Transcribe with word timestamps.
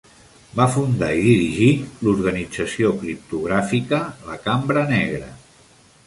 Va 0.59 0.65
fundar 0.75 1.09
i 1.17 1.25
dirigir 1.25 1.67
l'organització 2.07 2.93
criptogràfica 3.03 3.99
la 4.31 4.39
Cambra 4.47 4.87
Negra. 4.95 5.29